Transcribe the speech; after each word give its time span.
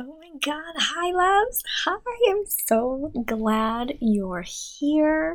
Oh 0.00 0.16
my 0.20 0.30
god, 0.40 0.74
hi 0.76 1.10
loves. 1.10 1.64
Hi, 1.84 1.96
I'm 2.30 2.44
so 2.46 3.10
glad 3.26 3.98
you're 4.00 4.44
here. 4.46 5.34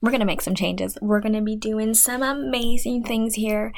We're 0.00 0.10
gonna 0.10 0.24
make 0.24 0.42
some 0.42 0.56
changes. 0.56 0.98
We're 1.00 1.20
gonna 1.20 1.40
be 1.40 1.54
doing 1.54 1.94
some 1.94 2.24
amazing 2.24 3.04
things 3.04 3.36
here. 3.36 3.72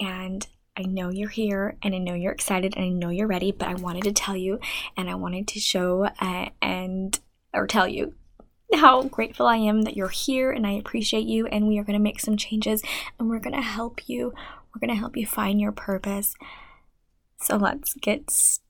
And 0.00 0.44
I 0.76 0.82
know 0.82 1.08
you're 1.10 1.28
here 1.28 1.76
and 1.84 1.94
I 1.94 1.98
know 1.98 2.14
you're 2.14 2.32
excited 2.32 2.74
and 2.74 2.84
I 2.84 2.88
know 2.88 3.10
you're 3.10 3.28
ready, 3.28 3.52
but 3.52 3.68
I 3.68 3.74
wanted 3.74 4.02
to 4.04 4.12
tell 4.12 4.36
you 4.36 4.58
and 4.96 5.08
I 5.08 5.14
wanted 5.14 5.46
to 5.48 5.60
show 5.60 6.08
uh, 6.20 6.48
and 6.60 7.16
or 7.54 7.68
tell 7.68 7.86
you 7.86 8.14
how 8.74 9.04
grateful 9.04 9.46
I 9.46 9.56
am 9.56 9.82
that 9.82 9.96
you're 9.96 10.08
here 10.08 10.50
and 10.50 10.66
I 10.66 10.72
appreciate 10.72 11.26
you 11.26 11.46
and 11.46 11.68
we 11.68 11.78
are 11.78 11.84
going 11.84 11.98
to 11.98 12.02
make 12.02 12.18
some 12.18 12.36
changes 12.36 12.82
and 13.20 13.28
we're 13.28 13.38
going 13.38 13.54
to 13.54 13.62
help 13.62 14.08
you. 14.08 14.32
We're 14.74 14.80
going 14.80 14.96
to 14.96 15.00
help 15.00 15.16
you 15.16 15.26
find 15.26 15.60
your 15.60 15.72
purpose. 15.72 16.34
So 17.40 17.56
let's 17.56 17.94
get 17.94 18.30
started. 18.30 18.69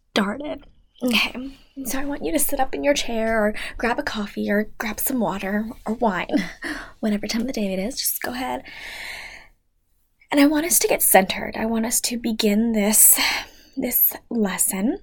Mm. 1.03 1.15
Okay, 1.15 1.57
so 1.87 1.99
I 1.99 2.05
want 2.05 2.25
you 2.25 2.33
to 2.33 2.39
sit 2.39 2.61
up 2.61 2.75
in 2.75 2.85
your 2.85 2.93
chair 2.93 3.43
or 3.43 3.55
grab 3.79 3.99
a 3.99 4.03
coffee 4.03 4.51
or 4.51 4.71
grab 4.77 5.01
some 5.01 5.19
water 5.19 5.71
or 5.87 5.95
wine, 5.95 6.51
whatever 7.01 7.27
time 7.27 7.43
of 7.43 7.47
the 7.47 7.53
day 7.53 7.73
it 7.73 7.79
is. 7.79 7.99
Just 7.99 8.23
go 8.23 8.33
ahead. 8.33 8.63
And 10.31 10.41
I 10.41 10.47
want 10.47 10.67
us 10.67 10.79
to 10.81 10.89
get 10.89 11.03
centered. 11.03 11.57
I 11.57 11.67
want 11.67 11.87
us 11.87 12.01
to 12.03 12.19
begin 12.19 12.73
this 12.73 13.19
this 13.77 14.13
lesson 14.29 14.99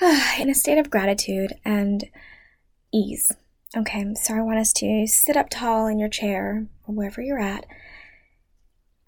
in 0.38 0.50
a 0.50 0.54
state 0.54 0.78
of 0.78 0.90
gratitude 0.90 1.54
and 1.64 2.04
ease. 2.92 3.32
Okay, 3.76 4.04
so 4.14 4.34
I 4.34 4.42
want 4.42 4.58
us 4.58 4.72
to 4.74 5.06
sit 5.06 5.36
up 5.36 5.48
tall 5.48 5.86
in 5.86 5.98
your 5.98 6.08
chair 6.08 6.66
or 6.86 6.94
wherever 6.94 7.22
you're 7.22 7.40
at 7.40 7.64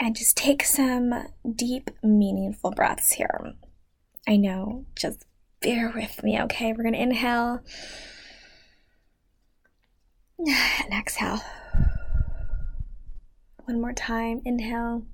and 0.03 0.17
just 0.17 0.37
take 0.37 0.65
some 0.65 1.29
deep, 1.55 1.89
meaningful 2.03 2.73
breaths 2.73 3.13
here. 3.13 3.53
I 4.27 4.37
know, 4.37 4.85
just 4.97 5.25
bear 5.61 5.93
with 5.95 6.25
me, 6.25 6.41
okay? 6.43 6.73
We're 6.73 6.83
gonna 6.83 6.99
inhale 6.99 7.61
and 10.39 10.93
exhale. 10.93 11.41
One 13.65 13.81
more 13.81 13.93
time, 13.93 14.43
inhale 14.45 15.07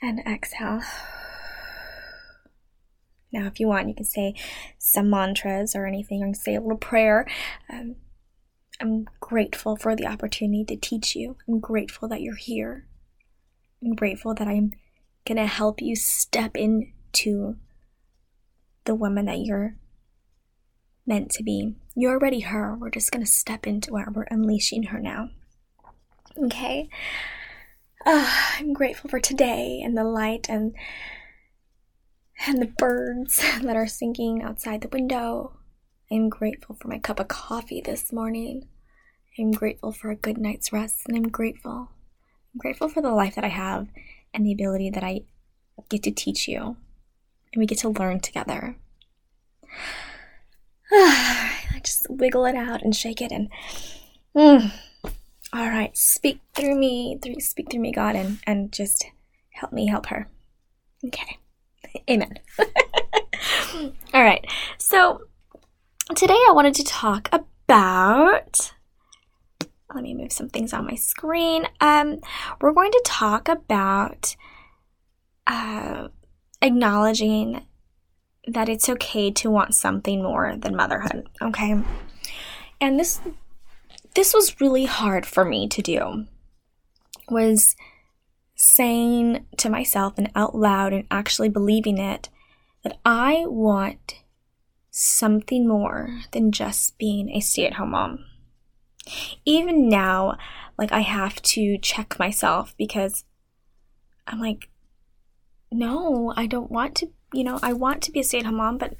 and 0.00 0.20
exhale. 0.20 0.82
Now, 3.32 3.48
if 3.48 3.58
you 3.58 3.66
want, 3.66 3.88
you 3.88 3.94
can 3.94 4.04
say 4.04 4.36
some 4.78 5.10
mantras 5.10 5.74
or 5.74 5.86
anything, 5.86 6.22
or 6.22 6.32
say 6.34 6.54
a 6.54 6.60
little 6.60 6.78
prayer. 6.78 7.26
Um, 7.68 7.96
I'm 8.80 9.06
grateful 9.20 9.76
for 9.76 9.96
the 9.96 10.06
opportunity 10.06 10.64
to 10.64 10.76
teach 10.76 11.16
you. 11.16 11.36
I'm 11.48 11.60
grateful 11.60 12.08
that 12.08 12.20
you're 12.20 12.36
here. 12.36 12.86
I'm 13.82 13.94
grateful 13.94 14.34
that 14.34 14.48
I'm 14.48 14.72
going 15.26 15.38
to 15.38 15.46
help 15.46 15.80
you 15.80 15.96
step 15.96 16.56
into 16.56 17.56
the 18.84 18.94
woman 18.94 19.26
that 19.26 19.40
you're 19.40 19.76
meant 21.06 21.30
to 21.32 21.42
be. 21.42 21.74
You're 21.94 22.12
already 22.12 22.40
her. 22.40 22.76
We're 22.76 22.90
just 22.90 23.10
going 23.10 23.24
to 23.24 23.30
step 23.30 23.66
into 23.66 23.96
her. 23.96 24.10
We're 24.12 24.26
unleashing 24.30 24.84
her 24.84 25.00
now. 25.00 25.30
Okay? 26.44 26.88
Uh, 28.04 28.30
I'm 28.58 28.72
grateful 28.72 29.08
for 29.10 29.20
today 29.20 29.80
and 29.84 29.96
the 29.96 30.04
light 30.04 30.46
and 30.48 30.74
and 32.46 32.60
the 32.60 32.72
birds 32.78 33.36
that 33.62 33.76
are 33.76 33.86
singing 33.86 34.42
outside 34.42 34.82
the 34.82 34.88
window 34.88 35.55
I'm 36.10 36.28
grateful 36.28 36.76
for 36.76 36.86
my 36.86 36.98
cup 36.98 37.18
of 37.18 37.26
coffee 37.26 37.80
this 37.80 38.12
morning. 38.12 38.68
I'm 39.38 39.50
grateful 39.50 39.90
for 39.90 40.10
a 40.10 40.16
good 40.16 40.38
night's 40.38 40.72
rest, 40.72 41.02
and 41.08 41.16
I'm 41.16 41.28
grateful. 41.28 41.90
I'm 42.54 42.58
grateful 42.58 42.88
for 42.88 43.02
the 43.02 43.10
life 43.10 43.34
that 43.34 43.44
I 43.44 43.48
have 43.48 43.88
and 44.32 44.46
the 44.46 44.52
ability 44.52 44.90
that 44.90 45.02
I 45.02 45.22
get 45.88 46.04
to 46.04 46.12
teach 46.12 46.46
you, 46.46 46.76
and 47.52 47.56
we 47.56 47.66
get 47.66 47.78
to 47.78 47.88
learn 47.88 48.20
together. 48.20 48.76
I 50.92 51.80
just 51.82 52.06
wiggle 52.08 52.46
it 52.46 52.54
out 52.54 52.82
and 52.82 52.94
shake 52.94 53.20
it, 53.20 53.32
and 53.32 53.50
mm, 54.34 54.72
all 55.52 55.68
right, 55.68 55.96
speak 55.96 56.38
through 56.54 56.78
me, 56.78 57.18
through 57.20 57.40
speak 57.40 57.68
through 57.68 57.80
me, 57.80 57.90
God, 57.90 58.14
and 58.14 58.38
and 58.46 58.70
just 58.70 59.06
help 59.50 59.72
me 59.72 59.88
help 59.88 60.06
her. 60.06 60.28
Okay, 61.04 61.38
amen. 62.10 62.38
all 64.14 64.22
right, 64.22 64.46
so 64.78 65.22
today 66.14 66.34
I 66.34 66.52
wanted 66.52 66.74
to 66.74 66.84
talk 66.84 67.28
about. 67.32 68.72
Let 69.94 70.04
me 70.04 70.14
move 70.14 70.32
some 70.32 70.48
things 70.48 70.72
on 70.72 70.86
my 70.86 70.94
screen. 70.94 71.66
Um, 71.80 72.20
we're 72.60 72.72
going 72.72 72.92
to 72.92 73.02
talk 73.04 73.48
about 73.48 74.36
uh, 75.46 76.08
acknowledging 76.62 77.66
that 78.46 78.68
it's 78.68 78.88
okay 78.88 79.30
to 79.32 79.50
want 79.50 79.74
something 79.74 80.22
more 80.22 80.54
than 80.56 80.76
motherhood. 80.76 81.28
Okay, 81.42 81.82
and 82.80 83.00
this 83.00 83.20
this 84.14 84.32
was 84.32 84.60
really 84.60 84.84
hard 84.84 85.26
for 85.26 85.44
me 85.44 85.68
to 85.68 85.82
do. 85.82 86.26
Was 87.28 87.74
saying 88.54 89.46
to 89.58 89.68
myself 89.68 90.14
and 90.16 90.30
out 90.34 90.54
loud 90.54 90.92
and 90.92 91.04
actually 91.10 91.48
believing 91.48 91.98
it 91.98 92.28
that 92.84 92.98
I 93.04 93.44
want 93.46 94.22
something 94.98 95.68
more 95.68 96.22
than 96.32 96.50
just 96.50 96.96
being 96.96 97.28
a 97.30 97.40
stay 97.40 97.66
at 97.66 97.74
home 97.74 97.90
mom. 97.90 98.24
Even 99.44 99.90
now, 99.90 100.38
like, 100.78 100.90
I 100.90 101.00
have 101.00 101.42
to 101.42 101.76
check 101.76 102.18
myself 102.18 102.74
because 102.78 103.24
I'm 104.26 104.40
like, 104.40 104.70
no, 105.70 106.32
I 106.34 106.46
don't 106.46 106.70
want 106.70 106.94
to, 106.96 107.10
you 107.34 107.44
know, 107.44 107.58
I 107.62 107.74
want 107.74 108.02
to 108.04 108.10
be 108.10 108.20
a 108.20 108.24
stay 108.24 108.38
at 108.38 108.46
home 108.46 108.56
mom, 108.56 108.78
but 108.78 108.94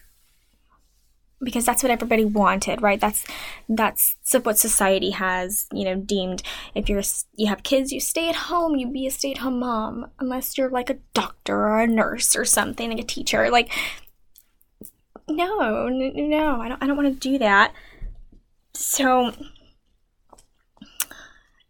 because 1.40 1.64
that's 1.64 1.82
what 1.82 1.92
everybody 1.92 2.24
wanted 2.24 2.80
right 2.80 2.98
that's 2.98 3.26
that's 3.68 4.16
what 4.42 4.58
society 4.58 5.10
has 5.10 5.66
you 5.70 5.84
know 5.84 5.94
deemed 5.94 6.42
if 6.74 6.88
you're 6.88 7.02
you 7.34 7.46
have 7.46 7.62
kids 7.62 7.92
you 7.92 8.00
stay 8.00 8.30
at 8.30 8.34
home 8.34 8.74
you 8.74 8.90
be 8.90 9.06
a 9.06 9.10
stay-at-home 9.10 9.60
mom 9.60 10.06
unless 10.18 10.56
you're 10.56 10.70
like 10.70 10.88
a 10.88 10.96
doctor 11.12 11.54
or 11.54 11.80
a 11.80 11.86
nurse 11.86 12.34
or 12.34 12.46
something 12.46 12.88
like 12.88 13.00
a 13.00 13.04
teacher 13.04 13.50
like 13.50 13.70
no, 15.28 15.88
no, 15.88 16.60
I 16.60 16.68
don't, 16.68 16.82
I 16.82 16.86
don't 16.86 16.96
want 16.96 17.12
to 17.20 17.28
do 17.30 17.38
that. 17.38 17.72
So, 18.74 19.32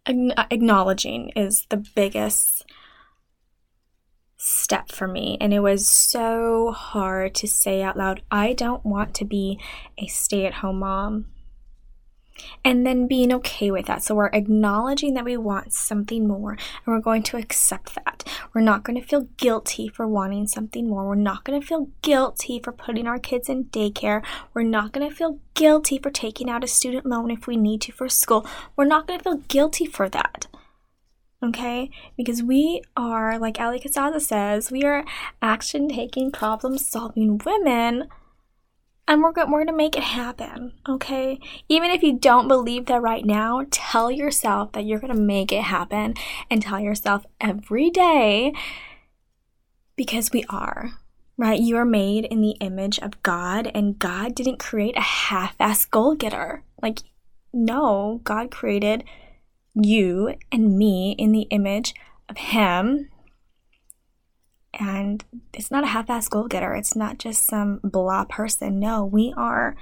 uh, 0.06 0.44
acknowledging 0.50 1.31
is 1.31 1.67
the 1.69 1.84
biggest 1.94 2.65
step 4.37 4.93
for 4.93 5.09
me. 5.09 5.37
And 5.41 5.53
it 5.53 5.61
was 5.61 5.89
so 5.89 6.72
hard 6.72 7.34
to 7.37 7.49
say 7.49 7.83
out 7.83 7.97
loud, 7.97 8.22
I 8.31 8.53
don't 8.53 8.84
want 8.84 9.15
to 9.17 9.25
be 9.25 9.59
a 9.99 10.06
stay 10.06 10.47
at 10.47 10.55
home 10.55 10.81
mom 10.81 11.27
and 12.64 12.86
then 12.86 13.06
being 13.06 13.32
okay 13.32 13.70
with 13.70 13.86
that. 13.86 14.02
So 14.02 14.14
we're 14.14 14.26
acknowledging 14.26 15.14
that 15.14 15.24
we 15.24 15.36
want 15.36 15.72
something 15.72 16.26
more 16.26 16.52
and 16.52 16.86
we're 16.86 17.00
going 17.00 17.22
to 17.24 17.36
accept 17.36 17.94
that. 17.94 18.24
We're 18.52 18.60
not 18.60 18.82
going 18.82 19.00
to 19.00 19.06
feel 19.06 19.28
guilty 19.36 19.88
for 19.88 20.06
wanting 20.06 20.48
something 20.48 20.88
more. 20.88 21.06
We're 21.06 21.14
not 21.14 21.44
going 21.44 21.60
to 21.60 21.66
feel 21.66 21.91
guilty 22.02 22.60
for 22.60 22.72
putting 22.72 23.06
our 23.06 23.19
kids 23.19 23.48
in 23.48 23.66
daycare. 23.66 24.25
We're 24.54 24.62
not 24.62 24.92
going 24.92 25.08
to 25.08 25.14
feel 25.14 25.41
guilty 25.54 25.98
for 25.98 26.10
taking 26.10 26.50
out 26.50 26.64
a 26.64 26.69
student 26.69 27.06
loan 27.06 27.30
if 27.30 27.46
we 27.46 27.56
need 27.56 27.80
to 27.82 27.92
for 27.92 28.08
school. 28.08 28.46
We're 28.75 28.84
not 28.84 29.06
going 29.06 29.19
to 29.19 29.25
feel 29.25 29.42
guilty 29.48 29.86
for 29.86 30.08
that. 30.08 30.46
Okay? 31.42 31.91
Because 32.16 32.42
we 32.42 32.82
are, 32.96 33.38
like 33.38 33.60
Allie 33.60 33.78
Casazza 33.78 34.20
says, 34.20 34.70
we 34.70 34.82
are 34.84 35.04
action 35.41 35.88
taking, 35.88 36.32
problem 36.32 36.78
solving 36.78 37.38
women 37.44 38.08
and 39.09 39.22
we're 39.22 39.33
going 39.33 39.67
to 39.67 39.72
make 39.72 39.97
it 39.97 40.03
happen, 40.03 40.72
okay? 40.89 41.39
Even 41.69 41.91
if 41.91 42.03
you 42.03 42.19
don't 42.19 42.49
believe 42.49 42.87
that 42.87 43.00
right 43.00 43.25
now, 43.25 43.65
tell 43.71 44.11
yourself 44.11 44.72
that 44.72 44.84
you're 44.84 45.00
going 45.00 45.15
to 45.15 45.21
make 45.21 45.53
it 45.53 45.62
happen 45.62 46.15
and 46.50 46.62
tell 46.62 46.81
yourself 46.81 47.25
every 47.41 47.91
day 47.91 48.53
because 49.97 50.32
we 50.32 50.44
are. 50.50 50.93
Right? 51.38 51.61
You 51.61 51.76
are 51.76 51.85
made 51.85 52.25
in 52.25 52.41
the 52.41 52.56
image 52.61 52.99
of 52.99 53.23
God 53.23 53.70
and 53.75 53.99
God 53.99 54.35
didn't 54.35 54.58
create 54.58 54.97
a 54.97 55.03
half-ass 55.03 55.85
goal 55.85 56.14
getter. 56.14 56.62
Like 56.81 57.00
no, 57.52 58.23
God 58.25 58.50
created 58.50 59.05
you 59.75 60.35
and 60.50 60.79
me 60.79 61.14
in 61.19 61.32
the 61.32 61.47
image 61.50 61.94
of 62.31 62.38
him 62.38 63.11
and 64.78 65.25
it's 65.52 65.70
not 65.70 65.84
a 65.84 65.88
half 65.88 66.11
ass 66.11 66.28
goal 66.28 66.49
getter. 66.49 66.75
It's 66.75 66.96
not 66.96 67.19
just 67.19 67.46
some 67.46 67.81
blah 67.82 68.25
person. 68.25 68.78
No, 68.78 69.05
we 69.05 69.32
are 69.37 69.76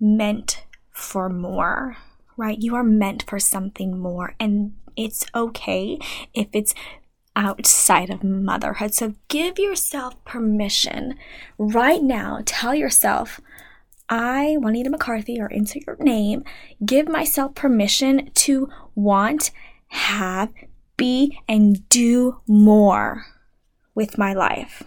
meant 0.00 0.64
for 0.90 1.28
more, 1.28 1.96
right? 2.36 2.60
You 2.60 2.74
are 2.74 2.84
meant 2.84 3.24
for 3.28 3.38
something 3.38 3.98
more. 3.98 4.34
And 4.38 4.74
it's 4.96 5.24
okay 5.34 5.98
if 6.34 6.48
it's 6.52 6.74
outside 7.34 8.10
of 8.10 8.22
motherhood. 8.22 8.94
So 8.94 9.14
give 9.28 9.58
yourself 9.58 10.22
permission 10.24 11.14
right 11.58 12.02
now. 12.02 12.40
Tell 12.44 12.74
yourself, 12.74 13.40
I, 14.08 14.56
Juanita 14.58 14.90
McCarthy, 14.90 15.40
or 15.40 15.46
insert 15.46 15.86
your 15.86 15.96
name, 15.98 16.44
give 16.84 17.08
myself 17.08 17.54
permission 17.54 18.30
to 18.34 18.68
want, 18.94 19.50
have, 19.88 20.52
be, 20.96 21.40
and 21.48 21.88
do 21.88 22.40
more 22.46 23.24
with 23.94 24.18
my 24.18 24.32
life. 24.32 24.82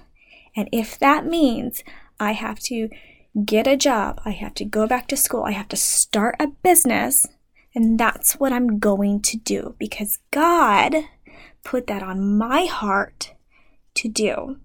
And 0.55 0.69
if 0.71 0.97
that 0.99 1.25
means 1.25 1.83
I 2.19 2.31
have 2.31 2.59
to 2.61 2.89
get 3.43 3.67
a 3.67 3.75
job, 3.75 4.21
I 4.23 4.31
have 4.31 4.53
to 4.55 4.65
go 4.65 4.87
back 4.87 5.07
to 5.07 5.17
school, 5.17 5.43
I 5.43 5.51
have 5.51 5.67
to 5.69 5.75
start 5.75 6.35
a 6.39 6.47
business, 6.47 7.27
and 7.73 7.99
that's 7.99 8.33
what 8.39 8.53
I'm 8.53 8.79
going 8.79 9.21
to 9.23 9.37
do 9.37 9.75
because 9.77 10.19
God 10.31 10.95
put 11.65 11.87
that 11.87 12.01
on 12.01 12.37
my 12.37 12.65
heart 12.65 13.33
to 13.95 14.07
do. 14.07 14.57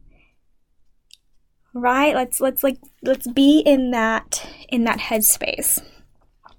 Right? 1.73 2.15
Let's 2.15 2.41
let's 2.41 2.63
like 2.63 2.79
let's 3.03 3.29
be 3.29 3.61
in 3.61 3.91
that 3.91 4.47
in 4.69 4.85
that 4.85 4.99
headspace. 4.99 5.83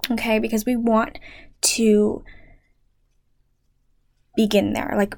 Okay? 0.09 0.39
Because 0.39 0.65
we 0.65 0.75
want 0.75 1.19
to 1.61 2.23
begin 4.35 4.73
there. 4.73 4.93
Like 4.97 5.15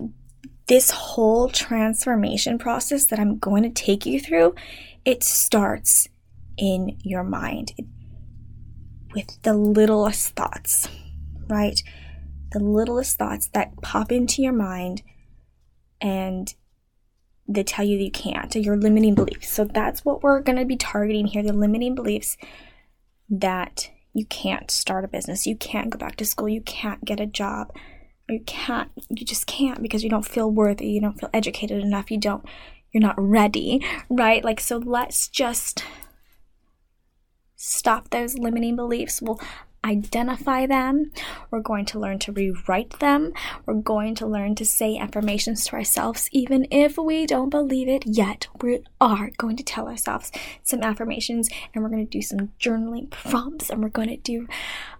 this 0.67 0.91
whole 0.91 1.49
transformation 1.49 2.57
process 2.57 3.05
that 3.05 3.19
I'm 3.19 3.37
going 3.37 3.63
to 3.63 3.69
take 3.69 4.05
you 4.05 4.19
through, 4.19 4.55
it 5.05 5.23
starts 5.23 6.07
in 6.57 6.97
your 7.03 7.23
mind 7.23 7.73
with 9.13 9.41
the 9.43 9.53
littlest 9.53 10.35
thoughts, 10.35 10.87
right? 11.47 11.81
The 12.51 12.59
littlest 12.59 13.17
thoughts 13.17 13.49
that 13.53 13.81
pop 13.81 14.11
into 14.11 14.41
your 14.41 14.53
mind 14.53 15.01
and 15.99 16.53
they 17.47 17.63
tell 17.63 17.85
you 17.85 17.97
that 17.97 18.03
you 18.03 18.11
can't, 18.11 18.55
your 18.55 18.77
limiting 18.77 19.15
beliefs. 19.15 19.49
So 19.49 19.65
that's 19.65 20.05
what 20.05 20.23
we're 20.23 20.41
going 20.41 20.57
to 20.57 20.65
be 20.65 20.77
targeting 20.77 21.27
here 21.27 21.43
the 21.43 21.53
limiting 21.53 21.95
beliefs 21.95 22.37
that 23.29 23.89
you 24.13 24.25
can't 24.25 24.69
start 24.69 25.03
a 25.03 25.07
business, 25.07 25.47
you 25.47 25.55
can't 25.55 25.89
go 25.89 25.97
back 25.97 26.15
to 26.17 26.25
school, 26.25 26.47
you 26.47 26.61
can't 26.61 27.03
get 27.03 27.19
a 27.19 27.25
job, 27.25 27.75
you 28.33 28.41
can't 28.41 28.91
you 29.09 29.25
just 29.25 29.47
can't 29.47 29.81
because 29.81 30.03
you 30.03 30.09
don't 30.09 30.25
feel 30.25 30.49
worthy 30.51 30.87
you 30.87 31.01
don't 31.01 31.19
feel 31.19 31.29
educated 31.33 31.81
enough 31.81 32.11
you 32.11 32.17
don't 32.17 32.43
you're 32.91 33.01
not 33.01 33.15
ready 33.17 33.83
right? 34.09 34.43
Like 34.43 34.59
so 34.59 34.77
let's 34.77 35.27
just 35.27 35.83
stop 37.63 38.09
those 38.09 38.37
limiting 38.37 38.75
beliefs. 38.75 39.21
We'll 39.21 39.39
identify 39.85 40.65
them. 40.65 41.11
We're 41.51 41.61
going 41.61 41.85
to 41.85 41.99
learn 41.99 42.19
to 42.19 42.31
rewrite 42.31 42.99
them. 42.99 43.33
We're 43.65 43.75
going 43.75 44.15
to 44.15 44.27
learn 44.27 44.55
to 44.55 44.65
say 44.65 44.97
affirmations 44.97 45.65
to 45.65 45.73
ourselves, 45.73 46.29
even 46.31 46.67
if 46.71 46.97
we 46.97 47.25
don't 47.25 47.49
believe 47.49 47.87
it 47.87 48.05
yet. 48.05 48.47
We 48.61 48.79
are 49.01 49.31
going 49.37 49.57
to 49.57 49.63
tell 49.63 49.87
ourselves 49.87 50.31
some 50.63 50.81
affirmations 50.81 51.49
and 51.73 51.83
we're 51.83 51.89
going 51.89 52.05
to 52.05 52.17
do 52.17 52.21
some 52.21 52.51
journaling 52.59 53.09
prompts 53.09 53.69
and 53.69 53.81
we're 53.81 53.89
going 53.89 54.09
to 54.09 54.17
do 54.17 54.47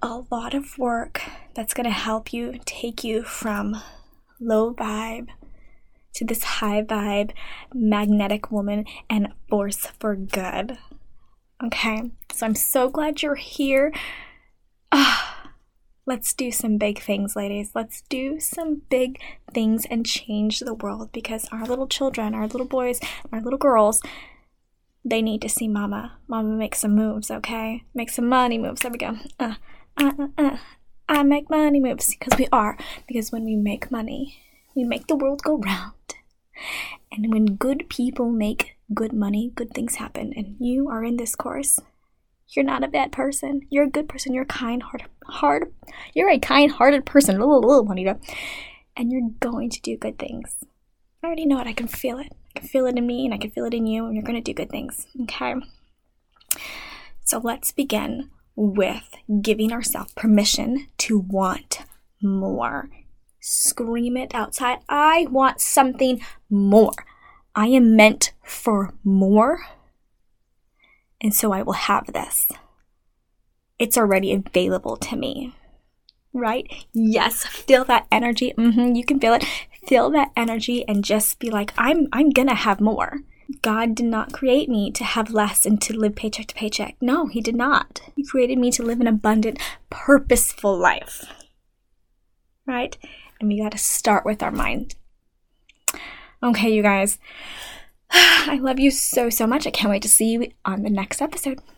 a 0.01 0.24
lot 0.30 0.53
of 0.53 0.77
work 0.77 1.21
that's 1.56 1.74
going 1.74 1.85
to 1.85 1.91
help 1.91 2.33
you 2.33 2.59
take 2.65 3.03
you 3.03 3.24
from 3.24 3.81
low 4.39 4.74
vibe 4.74 5.27
to 6.15 6.25
this 6.25 6.44
high 6.44 6.81
vibe, 6.81 7.31
magnetic 7.74 8.51
woman 8.51 8.85
and 9.09 9.30
force 9.50 9.88
for 10.00 10.15
good. 10.15 10.77
Okay, 11.63 12.12
so 12.31 12.45
I'm 12.45 12.56
so 12.56 12.89
glad 12.89 13.21
you're 13.21 13.35
here. 13.35 13.94
Let's 16.06 16.34
do 16.34 16.52
some 16.52 16.78
big 16.78 17.00
things, 17.00 17.36
ladies. 17.36 17.72
Let's 17.74 18.02
do 18.10 18.40
some 18.40 18.82
big 18.90 19.22
things 19.54 19.86
and 19.86 20.06
change 20.06 20.60
the 20.60 20.74
world 20.74 21.12
because 21.14 21.48
our 21.52 21.66
little 21.66 21.88
children, 21.88 22.36
our 22.36 22.48
little 22.48 22.68
boys, 22.68 23.00
our 23.32 23.40
little 23.40 23.60
girls, 23.60 24.02
they 25.06 25.22
need 25.22 25.42
to 25.44 25.50
see 25.50 25.70
mama. 25.70 26.18
Mama 26.28 26.56
make 26.56 26.76
some 26.76 26.94
moves, 26.94 27.32
okay? 27.32 27.84
Make 27.94 28.10
some 28.10 28.28
money 28.28 28.58
moves. 28.58 28.82
There 28.82 28.92
we 28.92 28.98
go. 28.98 29.18
Uh, 29.40 29.56
uh, 29.98 30.12
uh, 30.20 30.28
uh. 30.38 30.58
I 31.08 31.24
make 31.24 31.50
money 31.50 31.80
moves 31.80 32.16
because 32.16 32.38
we 32.38 32.48
are. 32.52 32.78
Because 33.08 33.32
when 33.32 33.46
we 33.46 33.56
make 33.56 33.90
money, 33.90 34.40
we 34.76 34.84
make 34.84 35.08
the 35.08 35.16
world 35.16 35.42
go 35.42 35.58
round. 35.58 35.94
And 37.12 37.32
when 37.32 37.56
good 37.56 37.88
people 37.90 38.30
make 38.30 38.76
good 38.94 39.14
money, 39.14 39.52
good 39.56 39.74
things 39.74 39.96
happen. 39.96 40.34
And 40.36 40.56
you 40.60 40.90
are 40.90 41.04
in 41.04 41.18
this 41.18 41.36
course. 41.36 41.80
You're 42.50 42.66
not 42.66 42.84
a 42.84 42.88
bad 42.88 43.12
person. 43.12 43.62
You're 43.69 43.86
a 43.86 43.90
good 43.90 44.07
person. 44.07 44.34
You're 44.34 44.44
a 44.44 44.48
kind-hearted, 44.48 45.07
hard. 45.25 45.74
You're 46.13 46.30
a 46.30 46.40
kind-hearted 46.40 47.06
person, 47.06 47.40
little 47.40 47.60
little 47.62 47.86
Juanita, 47.86 48.19
and 48.95 49.12
you're 49.12 49.30
going 49.40 49.69
to 49.72 49.81
do 49.81 49.98
good 49.98 50.19
things. 50.19 50.63
I 51.24 51.28
already 51.28 51.45
know 51.45 51.60
it. 51.60 51.68
I 51.68 51.74
can 51.74 51.88
feel 51.88 52.19
it. 52.19 52.31
I 52.56 52.60
can 52.60 52.68
feel 52.68 52.86
it 52.86 52.98
in 52.98 53.07
me, 53.07 53.25
and 53.25 53.34
I 53.34 53.38
can 53.38 53.50
feel 53.50 53.66
it 53.66 53.74
in 53.74 53.88
you, 53.88 54.06
and 54.06 54.13
you're 54.13 54.24
going 54.24 54.36
to 54.36 54.42
do 54.42 54.54
good 54.54 54.69
things. 54.69 55.07
Okay. 55.24 55.56
So 57.24 57.40
let's 57.40 57.72
begin 57.72 58.30
with 58.56 59.10
giving 59.42 59.72
ourselves 59.72 60.13
permission 60.13 60.88
to 61.00 61.18
want 61.18 61.80
more. 62.22 62.90
Scream 63.40 64.16
it 64.16 64.36
outside. 64.36 64.80
I 64.88 65.28
want 65.31 65.60
something 65.60 66.22
more. 66.50 66.94
I 67.56 67.68
am 67.68 67.95
meant 67.95 68.34
for 68.44 68.94
more 69.04 69.66
and 71.24 71.34
so 71.34 71.54
I 71.54 71.62
will 71.62 71.74
have 71.74 72.08
this. 72.08 72.48
It's 73.80 73.98
already 73.98 74.34
available 74.34 74.98
to 74.98 75.16
me. 75.16 75.56
Right? 76.34 76.86
Yes, 76.94 77.46
feel 77.46 77.86
that 77.86 78.08
energy. 78.12 78.54
Mm-hmm, 78.58 78.96
you 78.96 79.06
can 79.06 79.20
feel 79.20 79.34
it. 79.34 79.46
Feel 79.88 80.10
that 80.12 80.31
energy 80.36 80.88
and 80.88 81.04
just 81.04 81.40
be 81.40 81.50
like, 81.50 81.74
I'm 81.78 82.08
I'm 82.12 82.30
gonna 82.30 82.56
have 82.56 82.80
more. 82.80 83.22
God 83.62 83.96
did 83.96 84.06
not 84.06 84.31
create 84.31 84.70
me 84.70 84.90
to 84.92 85.04
have 85.04 85.31
less 85.31 85.66
and 85.66 85.81
to 85.81 85.98
live 85.98 86.16
paycheck 86.16 86.48
to 86.48 86.56
paycheck. 86.56 86.96
No, 87.02 87.28
He 87.28 87.42
did 87.42 87.56
not. 87.56 88.02
He 88.16 88.26
created 88.26 88.58
me 88.58 88.72
to 88.72 88.84
live 88.84 89.02
an 89.02 89.08
abundant, 89.08 89.60
purposeful 89.90 90.78
life. 90.78 91.26
Right? 92.66 92.98
And 93.40 93.50
we 93.50 93.62
got 93.62 93.74
to 93.74 93.78
start 93.78 94.26
with 94.26 94.42
our 94.42 94.52
mind. 94.52 94.96
Okay, 96.42 96.74
you 96.74 96.81
guys. 96.81 97.19
I 98.15 98.60
love 98.62 98.80
you 98.80 98.92
so, 98.92 99.31
so 99.31 99.48
much. 99.48 99.65
I 99.65 99.71
can't 99.71 99.89
wait 99.89 100.04
to 100.04 100.10
see 100.10 100.33
you 100.33 100.51
on 100.65 100.83
the 100.83 100.89
next 100.89 101.19
episode. 101.19 101.60